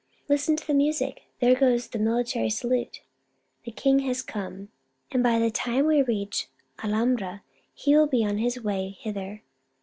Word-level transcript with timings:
"Listen 0.29 0.55
to 0.55 0.65
the 0.65 0.73
music; 0.73 1.25
there 1.41 1.53
goes 1.53 1.85
the 1.87 1.99
military 1.99 2.49
salute! 2.49 3.03
The 3.65 3.71
king 3.71 3.99
has 3.99 4.23
come, 4.23 4.69
and 5.11 5.21
by 5.21 5.37
the 5.37 5.51
time 5.51 5.85
we 5.85 6.01
reach 6.01 6.47
the 6.79 6.85
Alhambra 6.87 7.43
he 7.71 7.95
will 7.95 8.07
be 8.07 8.25
on 8.25 8.39
his 8.39 8.63
way 8.63 8.97
hither. 8.99 9.43